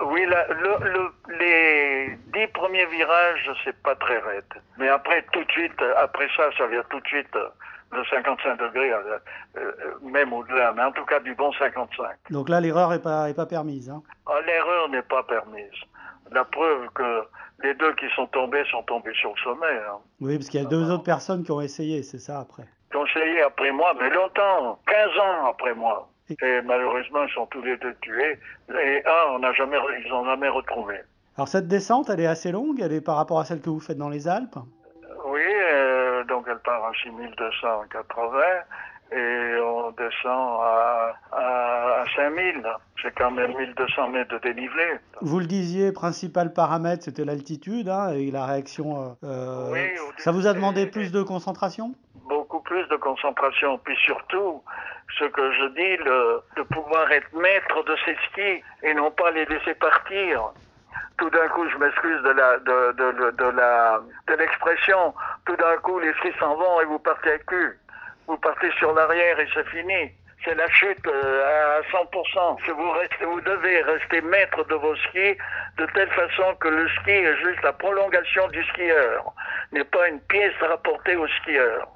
oui, 0.02 0.26
la- 0.28 0.48
le, 0.48 0.78
le- 0.94 1.36
les 1.40 2.18
dix 2.34 2.48
premiers 2.54 2.86
virages, 2.86 3.52
c'est 3.66 3.76
pas 3.84 3.96
très 3.96 4.18
raide. 4.20 4.46
Mais 4.78 4.88
après, 4.88 5.26
tout 5.34 5.44
de 5.44 5.52
suite, 5.52 5.74
après 5.98 6.30
ça, 6.38 6.44
ça 6.58 6.68
vient 6.68 6.84
tout 6.90 7.02
de 7.02 7.08
suite 7.08 7.36
le 7.92 8.04
55 8.06 8.56
degrés, 8.58 8.94
euh, 8.94 9.18
euh, 9.58 9.72
même 10.04 10.32
au-delà, 10.32 10.72
mais 10.74 10.84
en 10.84 10.92
tout 10.94 11.04
cas 11.04 11.20
du 11.20 11.36
bon 11.36 11.52
55. 11.54 12.12
Donc 12.30 12.48
là, 12.48 12.62
l'erreur 12.62 12.94
est 12.94 13.02
pas, 13.02 13.30
est 13.30 13.34
pas 13.34 13.46
permise. 13.46 13.90
Hein. 13.90 14.02
Ah, 14.26 14.40
L'erreur 14.46 14.88
n'est 14.88 15.02
pas 15.02 15.24
permise. 15.24 15.70
La 16.32 16.44
preuve 16.46 16.90
que 16.94 17.24
les 17.64 17.74
deux 17.76 17.94
qui 17.96 18.06
sont 18.16 18.28
tombés 18.28 18.64
sont 18.72 18.84
tombés 18.84 19.14
sur 19.14 19.32
le 19.36 19.42
sommet. 19.42 19.80
Hein. 19.90 19.98
Oui, 20.22 20.38
parce 20.38 20.50
qu'il 20.50 20.62
y 20.62 20.66
a 20.66 20.68
deux 20.68 20.92
autres 20.92 21.04
personnes 21.04 21.44
qui 21.44 21.52
ont 21.52 21.62
essayé, 21.62 22.04
c'est 22.04 22.20
ça 22.20 22.40
après. 22.40 22.64
Conseillés 22.92 23.42
après 23.42 23.72
moi, 23.72 23.94
mais 24.00 24.10
longtemps, 24.10 24.80
15 24.88 25.18
ans 25.20 25.46
après 25.50 25.74
moi. 25.74 26.10
Et 26.42 26.62
malheureusement, 26.62 27.24
ils 27.24 27.34
sont 27.34 27.46
tous 27.48 27.62
les 27.62 27.78
deux 27.78 27.96
tués. 28.02 28.40
Et 28.70 29.02
un, 29.06 29.32
on 29.32 29.40
n'a 29.40 29.54
jamais, 29.54 29.78
ils 30.04 30.10
n'ont 30.10 30.26
jamais 30.26 30.50
retrouvé. 30.50 31.00
Alors 31.38 31.48
cette 31.48 31.68
descente, 31.68 32.10
elle 32.10 32.20
est 32.20 32.28
assez 32.28 32.52
longue, 32.52 32.82
elle 32.82 32.94
est 32.94 33.02
par 33.02 33.16
rapport 33.16 33.40
à 33.40 33.46
celle 33.46 33.62
que 33.62 33.70
vous 33.70 33.80
faites 33.80 33.98
dans 33.98 34.10
les 34.10 34.28
Alpes? 34.28 34.58
Oui, 35.26 35.42
euh, 35.46 36.24
donc 36.26 36.48
elle 36.50 36.60
part 36.60 36.84
à 36.86 36.92
6280 37.04 38.40
et 39.12 39.60
on 39.62 39.92
descend 39.92 40.60
à, 40.62 41.14
à, 41.32 42.02
à 42.02 42.06
5000. 42.16 42.64
C'est 43.02 43.14
quand 43.16 43.30
même 43.32 43.56
1200 43.56 44.10
mètres 44.10 44.34
de 44.34 44.40
dénivelé. 44.40 44.84
Vous 45.22 45.40
le 45.40 45.46
disiez, 45.46 45.92
principal 45.92 46.52
paramètre, 46.54 47.04
c'était 47.04 47.26
l'altitude 47.26 47.90
hein, 47.90 48.10
et 48.14 48.32
la 48.32 48.46
réaction. 48.46 49.16
euh, 49.24 49.28
euh, 49.28 49.70
Oui, 49.72 49.90
ça 50.18 50.32
vous 50.32 50.48
a 50.48 50.54
demandé 50.54 50.88
plus 50.88 51.12
de 51.12 51.22
concentration? 51.22 51.94
Beaucoup 52.28 52.60
plus 52.62 52.88
de 52.88 52.96
concentration. 52.96 53.78
Puis 53.84 53.96
surtout, 53.98 54.64
ce 55.20 55.26
que 55.26 55.52
je 55.54 55.66
dis, 55.76 56.04
le, 56.04 56.42
de 56.58 56.64
pouvoir 56.64 57.12
être 57.12 57.32
maître 57.36 57.84
de 57.86 57.96
ses 58.06 58.16
skis 58.30 58.64
et 58.84 58.94
non 58.96 59.12
pas 59.12 59.30
les 59.32 59.46
laisser 59.46 59.76
partir. 59.76 60.50
Tout 61.18 61.30
d'un 61.30 61.48
coup, 61.50 61.68
je 61.70 61.78
m'excuse 61.78 62.22
de 62.24 62.30
la 62.30 62.58
de, 62.60 62.92
de, 62.94 63.12
de, 63.12 63.32
de 63.38 63.50
la 63.58 64.00
de 64.28 64.34
l'expression. 64.34 65.14
Tout 65.46 65.56
d'un 65.56 65.78
coup, 65.84 66.00
les 66.00 66.14
skis 66.16 66.34
s'en 66.40 66.56
vont 66.56 66.82
et 66.82 66.86
vous 66.86 67.00
partez 67.00 67.30
avec 67.30 67.46
cul. 67.46 67.80
Vous 68.28 68.38
partez 68.38 68.72
sur 68.78 68.94
l'arrière 68.94 69.40
et 69.40 69.48
c'est 69.54 69.68
fini. 69.70 70.12
C'est 70.48 70.56
la 70.56 70.70
chute 70.70 71.06
euh, 71.06 71.78
à 71.78 71.82
100%. 71.92 72.64
Si 72.64 72.72
vous 72.72 72.92
restez, 72.92 73.26
vous 73.26 73.42
devez 73.42 73.82
rester 73.82 74.22
maître 74.22 74.64
de 74.70 74.76
vos 74.76 74.96
skis 74.96 75.36
de 75.78 75.86
telle 75.94 76.10
façon 76.12 76.56
que 76.62 76.70
le 76.70 76.88
ski 76.88 77.12
est 77.12 77.36
juste 77.36 77.62
la 77.64 77.74
prolongation 77.74 78.48
du 78.48 78.64
skieur, 78.64 79.34
n'est 79.74 79.84
pas 79.84 80.08
une 80.08 80.22
pièce 80.22 80.54
rapportée 80.62 81.18
au 81.18 81.28
skieur. 81.28 81.90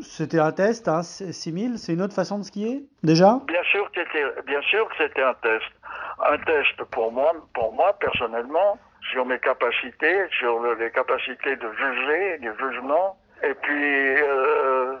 C'était 0.00 0.38
un 0.38 0.50
test, 0.50 0.88
hein, 0.88 1.02
6000, 1.02 1.78
c'est 1.78 1.92
une 1.92 2.02
autre 2.02 2.14
façon 2.14 2.38
de 2.38 2.44
skier 2.44 2.84
déjà? 3.02 3.40
Bien 3.46 3.62
sûr 3.70 3.90
que 3.92 4.00
c'était, 4.00 4.42
bien 4.46 4.62
sûr 4.62 4.88
que 4.88 4.94
c'était 4.98 5.22
un 5.22 5.34
test. 5.34 5.75
Un 6.18 6.38
test 6.38 6.82
pour 6.90 7.12
moi, 7.12 7.32
pour 7.54 7.72
moi 7.74 7.92
personnellement, 8.00 8.78
sur 9.12 9.24
mes 9.26 9.38
capacités, 9.38 10.26
sur 10.38 10.58
le- 10.60 10.74
les 10.74 10.90
capacités 10.90 11.56
de 11.56 11.72
juger, 11.72 12.38
du 12.38 12.50
jugement. 12.58 13.18
Et 13.42 13.54
puis, 13.54 14.16
euh, 14.22 14.96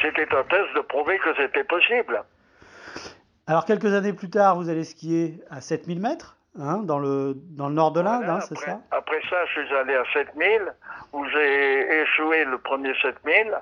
c'était 0.00 0.32
un 0.34 0.44
test 0.44 0.72
de 0.76 0.80
prouver 0.82 1.18
que 1.18 1.34
c'était 1.36 1.64
possible. 1.64 2.22
Alors 3.46 3.64
quelques 3.64 3.92
années 3.92 4.12
plus 4.12 4.30
tard, 4.30 4.56
vous 4.56 4.68
allez 4.68 4.84
skier 4.84 5.40
à 5.50 5.60
7000 5.60 6.00
mètres, 6.00 6.36
hein, 6.58 6.78
dans, 6.84 7.00
le, 7.00 7.34
dans 7.36 7.68
le 7.68 7.74
nord 7.74 7.90
de 7.90 8.00
l'Inde, 8.00 8.22
Voilà, 8.24 8.34
hein, 8.34 8.40
c'est 8.40 8.56
ça? 8.58 8.78
après 8.92 9.20
ça, 9.28 9.44
je 9.46 9.62
suis 9.62 9.74
allé 9.74 9.94
à 9.96 10.04
7000, 10.12 10.72
où 11.12 11.24
j'ai 11.26 12.02
échoué 12.02 12.44
le 12.44 12.58
premier 12.58 12.94
7000. 13.02 13.58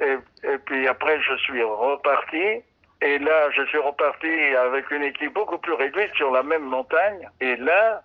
Et, 0.00 0.16
et 0.44 0.58
puis 0.58 0.86
après, 0.86 1.20
je 1.20 1.34
suis 1.38 1.62
reparti. 1.62 2.62
Et 3.02 3.18
là, 3.18 3.50
je 3.50 3.62
suis 3.66 3.78
reparti 3.78 4.28
avec 4.56 4.90
une 4.90 5.02
équipe 5.02 5.34
beaucoup 5.34 5.58
plus 5.58 5.74
réduite 5.74 6.14
sur 6.14 6.30
la 6.32 6.42
même 6.42 6.64
montagne. 6.64 7.28
Et 7.40 7.56
là, 7.56 8.02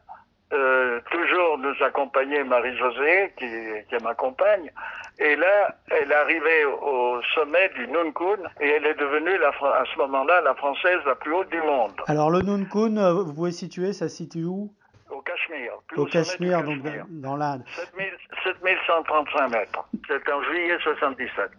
euh, 0.52 1.00
toujours 1.12 1.58
nous 1.60 1.76
accompagnait 1.84 2.44
Marie-Josée, 2.44 3.34
qui, 3.38 3.46
qui 3.90 4.04
m'accompagne. 4.04 4.72
Et 5.20 5.36
là, 5.36 5.76
elle 5.92 6.12
arrivait 6.12 6.66
au 6.66 7.22
sommet 7.36 7.70
du 7.76 7.88
Nunkun 7.88 8.42
et 8.60 8.70
elle 8.70 8.86
est 8.86 8.96
devenue, 8.96 9.38
la, 9.38 9.50
à 9.50 9.84
ce 9.94 9.98
moment-là, 10.00 10.42
la 10.42 10.56
Française 10.56 11.00
la 11.06 11.16
plus 11.16 11.34
haute 11.34 11.50
du 11.50 11.62
monde, 11.62 11.92
Alors 12.08 12.32
le 12.32 12.42
Nunkun, 12.42 12.98
euh, 12.98 13.14
vous 13.24 13.34
pouvez 13.34 13.52
situer, 13.52 13.94
ça 13.94 14.10
se 14.10 14.16
situe 14.16 14.46
où? 14.46 14.74
Au 15.12 15.22
Cachemire. 15.22 15.74
Au 15.98 16.06
du 16.06 16.12
Cachemire, 16.12 16.64
donc 16.64 16.82
dans, 16.82 17.06
dans 17.10 17.36
l'Inde. 17.36 17.64
7000 17.76 18.14
7135 18.44 19.50
mètres. 19.50 19.86
C'était 20.08 20.32
en 20.32 20.42
juillet 20.44 20.78
77. 20.82 21.52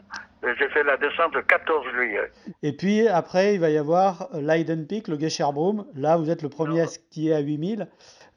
Et 0.42 0.54
J'ai 0.58 0.68
fait 0.70 0.82
la 0.82 0.96
descente 0.96 1.34
le 1.34 1.42
14 1.42 1.86
juillet. 1.94 2.30
Et 2.62 2.72
puis 2.72 3.06
après, 3.08 3.54
il 3.54 3.60
va 3.60 3.68
y 3.70 3.76
avoir 3.78 4.28
euh, 4.34 4.40
l'Aiden 4.40 4.86
Peak, 4.86 5.08
le 5.08 5.18
Gesherbrum. 5.18 5.84
Là, 5.94 6.16
vous 6.16 6.30
êtes 6.30 6.42
le 6.42 6.48
premier 6.48 6.80
à 6.82 6.86
skier 6.86 7.34
à 7.34 7.40
8000. 7.40 7.86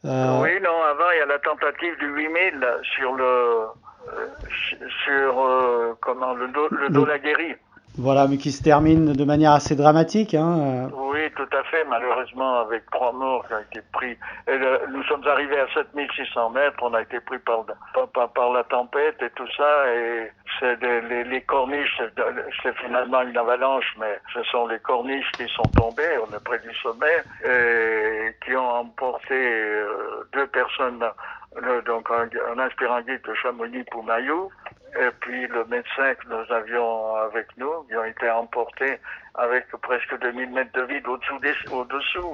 Euh, 0.06 0.42
Oui, 0.42 0.50
non, 0.62 0.82
avant, 0.84 1.12
il 1.16 1.20
y 1.20 1.22
a 1.22 1.26
la 1.26 1.40
tentative 1.40 1.98
du 2.00 2.08
8000 2.08 2.66
sur 2.96 3.14
le. 3.14 3.24
euh, 3.24 4.28
sur. 5.06 5.40
euh, 5.46 5.94
comment 6.02 6.34
Le, 6.34 6.48
do, 6.50 6.68
le 6.70 7.18
guérie. 7.20 7.56
Voilà, 7.98 8.28
mais 8.28 8.38
qui 8.38 8.52
se 8.52 8.64
termine 8.64 9.14
de 9.14 9.24
manière 9.24 9.52
assez 9.52 9.76
dramatique. 9.76 10.34
Hein. 10.34 10.58
euh. 10.60 10.88
Oui, 11.14 11.30
tout 11.36 11.56
à 11.56 11.64
fait, 11.66 11.86
malheureusement, 11.88 12.62
avec 12.62 12.90
trois 12.90 13.12
morts 13.12 13.46
qui 13.48 13.54
ont 13.54 13.60
été 13.60 13.82
pris. 13.92 14.18
Et 14.48 14.58
nous 14.90 15.04
sommes 15.04 15.26
arrivés 15.28 15.60
à 15.60 15.68
7600 15.76 16.50
mètres, 16.50 16.78
on 16.82 16.94
a 16.96 17.02
été 17.04 17.20
pris 17.20 17.38
par, 17.38 17.64
la 18.52 18.64
tempête 18.64 19.22
et 19.22 19.30
tout 19.36 19.48
ça, 19.56 19.94
et 19.94 20.32
c'est 20.60 20.82
les, 20.82 21.42
corniches, 21.42 22.02
c'est 22.64 22.76
finalement 22.78 23.22
une 23.22 23.38
avalanche, 23.38 23.96
mais 24.00 24.20
ce 24.34 24.42
sont 24.46 24.66
les 24.68 24.80
corniches 24.80 25.32
qui 25.34 25.48
sont 25.50 25.70
tombées, 25.78 26.18
on 26.28 26.36
est 26.36 26.44
près 26.44 26.60
du 26.60 26.74
sommet, 26.78 27.24
et 27.46 28.36
qui 28.44 28.56
ont 28.56 28.72
emporté 28.72 29.36
euh, 29.36 30.28
deux 30.34 30.48
personnes, 30.48 31.04
donc 31.86 32.10
un, 32.10 32.28
un 32.56 32.60
aspirant 32.60 33.02
guide 33.02 33.22
de 33.28 33.34
Chamonix-Poumayou, 33.36 34.50
et 35.00 35.10
puis 35.20 35.48
le 35.48 35.66
médecin 35.66 36.14
que 36.16 36.28
nous 36.30 36.54
avions 36.54 37.16
avec 37.16 37.48
nous, 37.58 37.84
qui 37.90 37.96
ont 37.96 38.04
été 38.06 38.30
emportés 38.30 38.98
avec 39.36 39.66
presque 39.82 40.20
2000 40.22 40.52
mètres 40.52 40.72
de 40.74 40.82
vide 40.84 41.08
au-dessous. 41.08 41.40
Des, 41.40 41.54
au-dessous. 41.72 42.32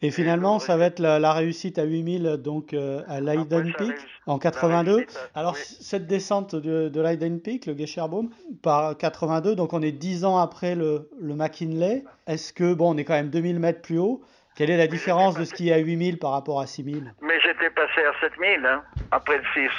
Et 0.00 0.12
finalement, 0.12 0.60
ça 0.60 0.76
va 0.76 0.84
être 0.86 1.00
la, 1.00 1.18
la 1.18 1.32
réussite 1.32 1.76
à 1.76 1.82
8000, 1.82 2.36
donc 2.36 2.72
euh, 2.72 3.02
à 3.08 3.20
ça 3.20 3.78
Peak 3.78 3.96
en 4.26 4.38
82. 4.38 4.94
réussit 4.94 5.18
à- 5.34 5.40
Alors, 5.40 5.54
oui. 5.54 5.60
cette 5.80 6.06
descente 6.06 6.54
de, 6.54 6.88
de 6.88 7.00
Peak, 7.40 7.66
le 7.66 7.76
Gesherbrum, 7.76 8.30
par 8.62 8.96
82, 8.96 9.56
donc 9.56 9.72
on 9.72 9.82
est 9.82 9.90
10 9.90 10.24
ans 10.24 10.38
après 10.38 10.76
le, 10.76 11.10
le 11.20 11.34
McKinley. 11.34 12.04
Est-ce 12.28 12.52
que, 12.52 12.74
bon, 12.74 12.94
on 12.94 12.96
est 12.96 13.04
quand 13.04 13.14
même 13.14 13.30
2000 13.30 13.58
mètres 13.58 13.82
plus 13.82 13.98
haut? 13.98 14.22
Quelle 14.54 14.70
est 14.70 14.76
la 14.76 14.86
différence 14.86 15.36
de 15.36 15.44
skier 15.44 15.72
à 15.72 15.78
8000 15.78 16.18
par 16.18 16.30
rapport 16.30 16.60
à 16.60 16.66
6000 16.66 17.12
Mais 17.20 17.40
j'étais 17.40 17.70
passé 17.70 18.00
à 18.04 18.12
7000, 18.20 18.66
hein, 18.66 18.82
après 19.10 19.38
le 19.38 19.44
6. 19.54 19.70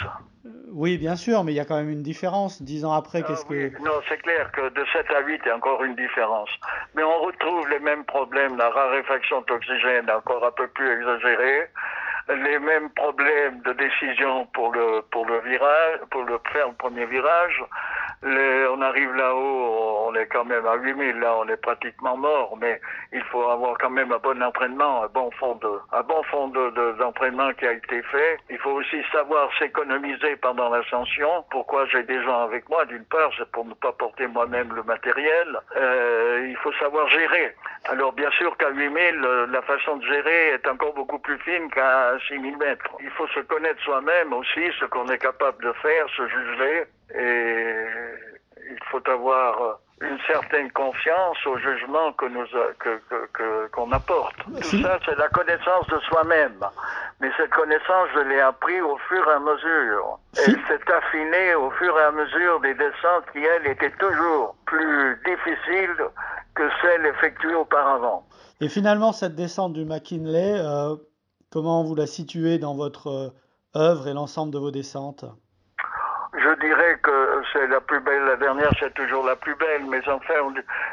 Oui, 0.71 0.97
bien 0.97 1.15
sûr, 1.15 1.43
mais 1.43 1.51
il 1.51 1.55
y 1.55 1.59
a 1.59 1.65
quand 1.65 1.77
même 1.77 1.89
une 1.89 2.03
différence. 2.03 2.61
10 2.61 2.85
ans 2.85 2.93
après, 2.93 3.21
Ah 3.23 3.27
qu'est-ce 3.27 3.45
oui. 3.49 3.71
que. 3.71 3.81
Non, 3.81 3.99
c'est 4.07 4.21
clair 4.21 4.51
que 4.51 4.69
de 4.69 4.85
7 4.93 5.05
à 5.15 5.21
8, 5.21 5.41
il 5.43 5.47
y 5.47 5.51
a 5.51 5.55
encore 5.55 5.83
une 5.83 5.95
différence. 5.95 6.49
Mais 6.95 7.03
on 7.03 7.21
retrouve 7.21 7.67
les 7.69 7.79
mêmes 7.79 8.05
problèmes, 8.05 8.55
la 8.57 8.69
raréfaction 8.69 9.41
d'oxygène 9.47 10.09
encore 10.11 10.45
un 10.45 10.51
peu 10.51 10.67
plus 10.67 10.91
exagérée, 10.91 11.69
les 12.29 12.59
mêmes 12.59 12.89
problèmes 12.91 13.61
de 13.61 13.73
décision 13.73 14.45
pour 14.53 14.71
le 14.71 15.01
pour 15.11 15.25
le 15.25 15.39
virage, 15.41 15.99
pour 16.11 16.23
le 16.23 16.39
faire 16.53 16.67
le 16.67 16.75
premier 16.75 17.05
virage, 17.05 17.63
on 18.23 18.81
arrive 18.81 19.13
là-haut, 19.13 20.07
on 20.07 20.15
est 20.15 20.27
quand 20.27 20.45
même 20.45 20.65
à 20.65 20.75
8000, 20.75 21.19
là 21.19 21.35
on 21.37 21.47
est 21.47 21.61
pratiquement 21.61 22.17
mort, 22.17 22.57
mais 22.59 22.79
il 23.13 23.23
faut 23.23 23.43
avoir 23.49 23.77
quand 23.77 23.89
même 23.89 24.11
un 24.11 24.17
bon 24.17 24.41
entraînement, 24.41 25.03
un 25.03 25.07
bon 25.07 25.29
fond 25.31 25.55
de, 25.55 25.69
un 25.93 26.01
bon 26.03 26.21
fond 26.23 26.47
de, 26.49 26.97
d'entraînement 26.97 27.51
qui 27.53 27.65
a 27.65 27.73
été 27.73 28.01
fait. 28.03 28.39
Il 28.49 28.57
faut 28.57 28.71
aussi 28.71 29.01
savoir 29.11 29.49
s'économiser 29.57 30.35
pendant 30.37 30.69
l'ascension. 30.69 31.45
Pourquoi 31.49 31.85
j'ai 31.87 32.03
des 32.03 32.21
gens 32.23 32.43
avec 32.43 32.67
moi? 32.69 32.85
D'une 32.85 33.05
part, 33.05 33.31
c'est 33.37 33.49
pour 33.51 33.65
ne 33.65 33.73
pas 33.73 33.91
porter 33.93 34.27
moi-même 34.27 34.73
le 34.73 34.83
matériel. 34.83 35.59
Euh, 35.75 36.47
il 36.49 36.57
faut 36.57 36.73
savoir 36.73 37.07
gérer. 37.09 37.55
Alors 37.85 38.13
bien 38.13 38.31
sûr 38.31 38.55
qu'à 38.57 38.69
8000, 38.69 39.19
la 39.51 39.61
façon 39.61 39.97
de 39.97 40.05
gérer 40.05 40.49
est 40.49 40.67
encore 40.67 40.93
beaucoup 40.93 41.19
plus 41.19 41.37
fine 41.39 41.69
qu'à 41.71 42.17
6000 42.27 42.57
mètres. 42.57 42.85
Il 43.01 43.09
faut 43.11 43.27
se 43.27 43.39
connaître 43.41 43.81
soi-même 43.81 44.33
aussi, 44.33 44.71
ce 44.79 44.85
qu'on 44.85 45.07
est 45.07 45.17
capable 45.17 45.63
de 45.63 45.71
faire, 45.73 46.07
se 46.09 46.27
juger 46.27 46.85
et 47.15 47.85
il 48.71 48.79
faut 48.91 49.07
avoir 49.09 49.79
une 50.01 50.17
certaine 50.27 50.71
confiance 50.71 51.37
au 51.45 51.57
jugement 51.57 52.13
que 52.13 52.25
nous 52.25 52.45
que, 52.79 53.67
qu'on 53.71 53.91
apporte. 53.91 54.35
Tout 54.45 54.81
ça, 54.81 54.97
c'est 55.05 55.17
la 55.17 55.27
connaissance 55.29 55.87
de 55.87 55.99
soi-même. 56.07 56.63
Mais 57.19 57.29
cette 57.35 57.49
connaissance, 57.49 58.07
je 58.13 58.19
l'ai 58.29 58.39
appris 58.39 58.79
au 58.79 58.97
fur 59.09 59.27
et 59.27 59.33
à 59.33 59.39
mesure. 59.39 60.19
Elle 60.37 60.55
s'est 60.67 60.91
affinée 60.91 61.55
au 61.55 61.69
fur 61.71 61.97
et 61.99 62.03
à 62.03 62.11
mesure 62.11 62.61
des 62.61 62.73
descentes 62.75 63.25
qui, 63.33 63.39
elles, 63.39 63.67
étaient 63.67 63.91
toujours 63.99 64.55
plus 64.65 65.19
difficiles 65.25 65.97
que 66.55 66.63
celles 66.81 67.05
effectuées 67.05 67.55
auparavant. 67.55 68.25
Et 68.61 68.69
finalement, 68.69 69.11
cette 69.11 69.35
descente 69.35 69.73
du 69.73 69.83
McKinley, 69.83 70.59
euh, 70.59 70.95
comment 71.51 71.83
vous 71.83 71.95
la 71.95 72.07
situez 72.07 72.57
dans 72.57 72.75
votre 72.75 73.07
euh, 73.07 73.29
œuvre 73.75 74.07
et 74.07 74.13
l'ensemble 74.13 74.53
de 74.53 74.59
vos 74.59 74.71
descentes? 74.71 75.25
Je 76.33 76.59
dirais 76.61 76.78
c'est 77.53 77.67
la 77.67 77.81
plus 77.81 77.99
belle, 78.01 78.23
la 78.25 78.35
dernière 78.35 78.71
c'est 78.79 78.93
toujours 78.93 79.25
la 79.25 79.35
plus 79.35 79.55
belle, 79.55 79.85
mais 79.89 79.99
enfin 80.07 80.33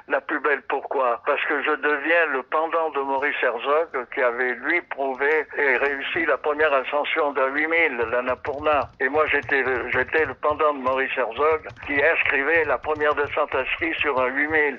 la 0.09 0.21
plus 0.21 0.41
belle 0.41 0.63
pourquoi? 0.69 1.23
Parce 1.27 1.43
que 1.45 1.63
je 1.63 1.71
deviens 1.71 2.27
le 2.33 2.43
pendant 2.43 2.91
de 2.91 3.01
Maurice 3.01 3.37
Herzog 3.43 4.07
qui 4.15 4.21
avait 4.23 4.55
lui 4.55 4.81
prouvé 4.83 5.47
et 5.59 5.77
réussi 5.77 6.25
la 6.27 6.37
première 6.37 6.73
ascension 6.73 7.33
d'un 7.33 7.49
8000, 7.49 7.97
l'Annapurna. 8.11 8.91
Et 9.01 9.09
moi 9.09 9.27
j'étais 9.27 9.63
le, 9.63 9.91
j'étais 9.91 10.25
le 10.25 10.35
pendant 10.35 10.75
de 10.75 10.81
Maurice 10.81 11.17
Herzog 11.17 11.67
qui 11.87 11.95
inscrivait 12.03 12.65
la 12.65 12.79
première 12.79 13.15
descente 13.15 13.55
à 13.55 13.65
ski 13.75 13.93
sur 14.01 14.19
un 14.21 14.29
8000. 14.29 14.79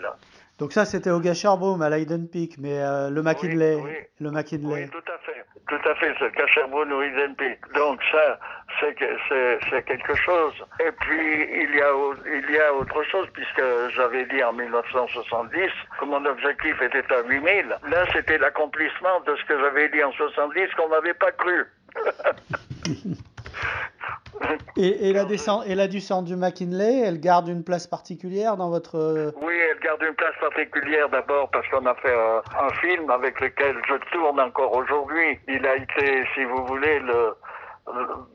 Donc 0.60 0.74
ça 0.74 0.86
c'était 0.86 1.12
au 1.12 1.20
Gasherbrum 1.20 1.82
à 1.82 1.90
Leiden 1.90 2.28
Peak, 2.28 2.58
mais 2.58 2.80
euh, 2.80 3.10
le 3.10 3.22
McKinley, 3.22 4.10
le 4.20 4.32
McKinley. 4.32 4.86
Oui, 4.86 4.90
tout 4.90 5.12
à 5.12 5.18
fait. 5.20 5.27
Tout 5.68 5.90
à 5.90 5.96
fait, 5.96 6.14
c'est 6.18 6.34
Gasherbrum 6.36 6.92
ou 6.92 7.02
Peak. 7.38 7.60
Donc 7.74 8.00
ça, 8.12 8.40
c'est 8.80 8.96
quelque 9.86 10.16
chose. 10.16 10.54
Et 10.80 10.92
puis, 10.92 11.48
il 11.52 11.76
y, 11.76 11.82
a, 11.82 11.92
il 12.26 12.52
y 12.52 12.60
a 12.60 12.74
autre 12.74 13.04
chose, 13.04 13.28
puisque 13.34 13.62
j'avais 13.96 14.26
dit 14.28 14.42
en 14.44 14.54
1970 14.54 15.70
que 16.00 16.06
mon 16.06 16.26
objectif 16.26 16.82
était 16.82 17.14
à 17.14 17.22
8000. 17.22 17.76
Là, 17.90 18.06
c'était 18.14 18.38
l'accomplissement 18.38 19.20
de 19.26 19.36
ce 19.36 19.44
que 19.46 19.60
j'avais 19.60 19.90
dit 19.90 20.04
en 20.04 20.12
70 20.14 20.74
qu'on 20.76 20.90
n'avait 20.90 21.14
pas 21.14 21.32
cru. 21.34 21.66
et, 24.78 25.14
la 25.14 25.26
descente, 25.26 25.64
et 25.68 25.76
la 25.76 25.88
descente 25.88 26.26
du 26.26 26.36
McKinley, 26.36 27.02
elle 27.02 27.20
garde 27.20 27.48
une 27.48 27.64
place 27.64 27.88
particulière 27.88 28.58
dans 28.58 28.70
votre... 28.70 29.34
Oui, 29.42 29.54
elle 29.72 29.80
garde 29.80 30.02
une 30.04 30.16
place 30.16 30.36
particulière 30.40 31.10
d'abord 31.10 31.50
parce 31.52 31.68
qu'on 31.70 31.86
a 31.86 31.96
fait 31.96 32.14
un 32.14 32.70
film 32.82 33.10
avec 33.10 33.40
lequel 33.40 33.76
je 33.88 33.96
tourne 34.12 34.40
encore 34.40 34.76
aujourd'hui. 34.76 35.40
Il 35.48 35.66
a 35.66 35.76
été, 35.76 36.26
si 36.36 36.44
vous 36.44 36.66
voulez, 36.66 37.00
le, 37.00 37.36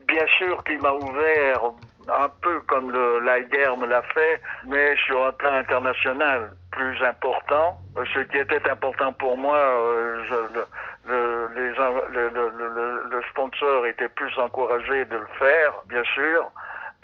bien 0.07 0.25
sûr 0.37 0.63
qu'il 0.63 0.81
m'a 0.81 0.93
ouvert 0.93 1.61
un 2.09 2.29
peu 2.41 2.59
comme 2.67 2.91
le, 2.91 3.19
la 3.19 3.39
guerre 3.41 3.77
me 3.77 3.87
l'a 3.87 4.01
fait, 4.13 4.41
mais 4.67 4.95
sur 5.05 5.25
un 5.25 5.31
plan 5.31 5.53
international 5.53 6.51
plus 6.71 7.01
important. 7.03 7.77
Ce 7.95 8.19
qui 8.19 8.37
était 8.37 8.69
important 8.69 9.13
pour 9.13 9.37
moi, 9.37 9.57
euh, 9.57 10.23
je, 10.29 10.35
le, 11.05 11.61
sponsor 13.29 13.85
était 13.85 14.09
plus 14.09 14.37
encouragé 14.37 15.05
de 15.05 15.17
le 15.17 15.27
faire, 15.39 15.73
bien 15.87 16.03
sûr. 16.03 16.51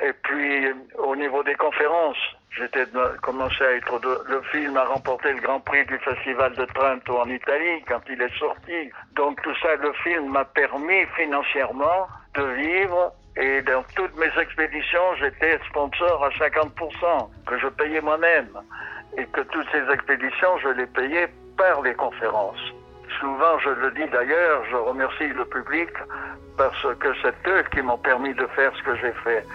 Et 0.01 0.13
puis 0.13 0.67
au 0.97 1.15
niveau 1.15 1.43
des 1.43 1.55
conférences, 1.55 2.17
j'étais 2.51 2.85
commencé 3.21 3.63
à 3.63 3.73
être 3.73 3.99
le 4.27 4.41
film 4.43 4.77
a 4.77 4.85
remporté 4.85 5.33
le 5.33 5.41
Grand 5.41 5.59
Prix 5.59 5.85
du 5.85 5.97
Festival 5.99 6.53
de 6.53 6.65
Trento 6.65 7.19
en 7.19 7.29
Italie 7.29 7.83
quand 7.87 8.01
il 8.09 8.21
est 8.21 8.37
sorti. 8.37 8.91
Donc 9.15 9.41
tout 9.41 9.55
ça, 9.61 9.75
le 9.75 9.91
film 10.03 10.31
m'a 10.31 10.45
permis 10.45 11.05
financièrement 11.17 12.07
de 12.35 12.43
vivre 12.43 13.13
et 13.39 13.61
dans 13.61 13.83
toutes 13.95 14.15
mes 14.17 14.41
expéditions, 14.41 15.15
j'étais 15.17 15.59
sponsor 15.69 16.25
à 16.25 16.29
50%, 16.29 17.29
que 17.47 17.57
je 17.57 17.67
payais 17.67 18.01
moi-même. 18.01 18.49
Et 19.17 19.25
que 19.25 19.41
toutes 19.41 19.67
ces 19.71 19.91
expéditions, 19.91 20.57
je 20.59 20.69
les 20.69 20.85
payais 20.87 21.29
par 21.57 21.81
les 21.81 21.93
conférences. 21.93 22.59
Souvent, 23.19 23.59
je 23.59 23.69
le 23.69 23.91
dis 23.91 24.09
d'ailleurs, 24.11 24.63
je 24.71 24.75
remercie 24.75 25.27
le 25.27 25.43
public 25.45 25.89
parce 26.57 26.81
que 26.99 27.13
c'est 27.21 27.49
eux 27.49 27.63
qui 27.73 27.81
m'ont 27.81 27.97
permis 27.97 28.33
de 28.33 28.45
faire 28.55 28.71
ce 28.77 28.83
que 28.83 28.95
j'ai 28.95 29.13
fait. 29.23 29.45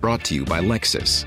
Brought 0.00 0.24
to 0.24 0.34
you 0.34 0.44
by 0.44 0.60
Lexus. 0.60 1.26